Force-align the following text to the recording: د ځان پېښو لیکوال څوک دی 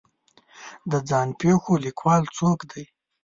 د 0.91 0.93
ځان 1.09 1.29
پېښو 1.41 1.73
لیکوال 1.85 2.23
څوک 2.37 2.59
دی 2.71 2.83